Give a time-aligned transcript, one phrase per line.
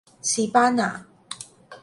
[0.23, 1.05] 士巴拿